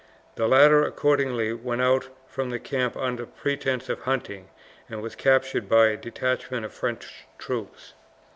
[0.33, 4.49] The latter accordingly went out from the camp under pretence of hunting
[4.89, 7.93] and was captured by a detachment of French troops.